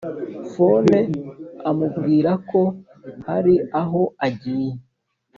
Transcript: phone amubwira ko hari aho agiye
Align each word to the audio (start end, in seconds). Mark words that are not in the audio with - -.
phone 0.51 0.99
amubwira 1.69 2.31
ko 2.49 2.61
hari 3.27 3.55
aho 3.81 4.01
agiye 4.27 4.71